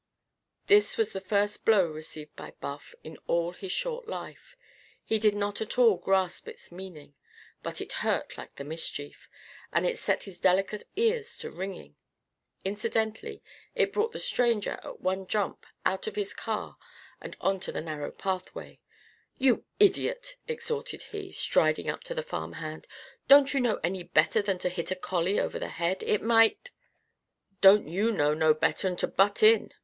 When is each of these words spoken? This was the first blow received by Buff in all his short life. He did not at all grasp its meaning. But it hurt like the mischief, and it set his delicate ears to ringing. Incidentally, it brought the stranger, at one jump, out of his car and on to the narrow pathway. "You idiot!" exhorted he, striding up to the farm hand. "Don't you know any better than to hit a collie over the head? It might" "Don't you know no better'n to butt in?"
This 0.65 0.97
was 0.97 1.13
the 1.13 1.21
first 1.21 1.63
blow 1.63 1.85
received 1.91 2.35
by 2.35 2.55
Buff 2.59 2.95
in 3.03 3.19
all 3.27 3.51
his 3.53 3.71
short 3.71 4.07
life. 4.07 4.55
He 5.05 5.19
did 5.19 5.35
not 5.35 5.61
at 5.61 5.77
all 5.77 5.97
grasp 5.97 6.47
its 6.47 6.71
meaning. 6.71 7.13
But 7.61 7.81
it 7.81 7.93
hurt 8.01 8.35
like 8.35 8.55
the 8.55 8.63
mischief, 8.63 9.29
and 9.71 9.85
it 9.85 9.99
set 9.99 10.23
his 10.23 10.39
delicate 10.39 10.85
ears 10.95 11.37
to 11.37 11.51
ringing. 11.51 11.97
Incidentally, 12.65 13.43
it 13.75 13.93
brought 13.93 14.11
the 14.11 14.17
stranger, 14.17 14.79
at 14.83 15.01
one 15.01 15.27
jump, 15.27 15.67
out 15.85 16.07
of 16.07 16.15
his 16.15 16.33
car 16.33 16.77
and 17.21 17.37
on 17.39 17.59
to 17.59 17.71
the 17.71 17.79
narrow 17.79 18.11
pathway. 18.11 18.79
"You 19.37 19.65
idiot!" 19.79 20.35
exhorted 20.47 21.03
he, 21.11 21.31
striding 21.31 21.89
up 21.91 22.03
to 22.05 22.15
the 22.15 22.23
farm 22.23 22.53
hand. 22.53 22.87
"Don't 23.27 23.53
you 23.53 23.59
know 23.59 23.79
any 23.83 24.01
better 24.01 24.41
than 24.41 24.57
to 24.65 24.69
hit 24.69 24.89
a 24.89 24.95
collie 24.95 25.39
over 25.39 25.59
the 25.59 25.69
head? 25.69 26.01
It 26.01 26.23
might" 26.23 26.71
"Don't 27.61 27.87
you 27.87 28.11
know 28.11 28.33
no 28.33 28.55
better'n 28.55 28.95
to 28.95 29.07
butt 29.07 29.43
in?" 29.43 29.71